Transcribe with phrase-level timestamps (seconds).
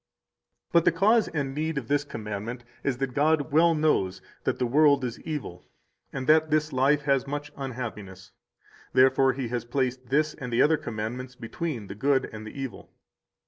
[0.71, 4.57] 183 But the cause and need of this commandment is that God well knows that
[4.57, 5.63] the world is evil,
[6.11, 8.31] and that this life has much unhappiness;
[8.93, 12.89] therefore He has placed this and the other commandments between the good and the evil.